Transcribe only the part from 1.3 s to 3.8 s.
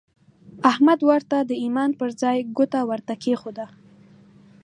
د ايمان پر ځای ګوته ورته کېښوده.